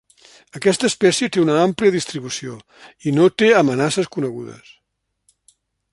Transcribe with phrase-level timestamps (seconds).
[0.59, 2.57] Aquesta espècie té una àmplia distribució,
[3.11, 4.77] i no té amenaces conegudes.